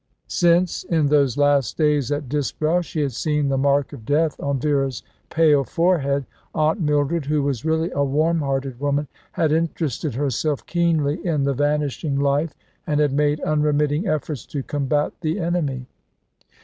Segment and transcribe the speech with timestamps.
[0.27, 4.57] Since, in those last days at Disbrowe, she had seen the mark of death on
[4.59, 10.65] Vera's pale forehead, Aunt Mildred, who was really a warm hearted woman, had interested herself
[10.65, 12.55] keenly in the vanishing life,
[12.87, 15.85] and had made unremitting efforts to combat the enemy.